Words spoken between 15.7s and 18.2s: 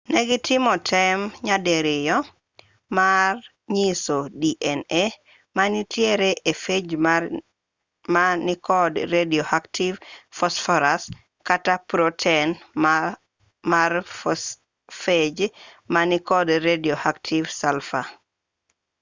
ma nikod radioactive sulfur